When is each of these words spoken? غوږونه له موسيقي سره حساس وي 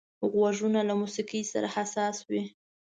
غوږونه 0.31 0.79
له 0.89 0.93
موسيقي 1.01 1.41
سره 1.51 1.67
حساس 1.75 2.17
وي 2.29 2.43